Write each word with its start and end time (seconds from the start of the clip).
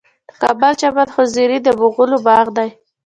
د 0.29 0.31
کابل 0.41 0.73
چمن 0.81 1.07
حضوري 1.15 1.57
د 1.63 1.67
مغلو 1.79 2.17
باغ 2.25 2.47
دی 2.57 2.69